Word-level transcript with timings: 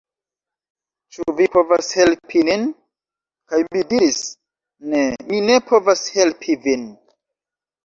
Ĉu 1.17 1.33
vi 1.41 1.45
povas 1.55 1.89
helpi 1.99 2.41
nin?" 2.47 2.63
kaj 3.53 3.61
mi 3.69 3.85
diris: 3.93 4.25
"Ne, 4.95 5.05
mi 5.31 5.45
ne 5.53 5.61
povas 5.71 6.05
helpi 6.19 6.61
vin! 6.67 6.91